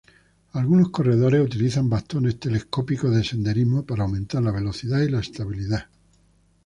[0.53, 5.91] Algunos corredores utilizan bastones telescópicos de senderismo para aumentar la velocidad y la estabilidad.